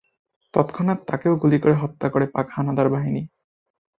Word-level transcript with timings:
তৎক্ষণাৎ 0.53 0.99
তাকেও 1.07 1.33
গুলি 1.35 1.57
করে 1.59 1.75
হত্যা 1.81 2.07
করে 2.09 2.25
পাক 2.27 2.47
হানাদার 2.51 2.87
বাহিনী। 2.89 3.21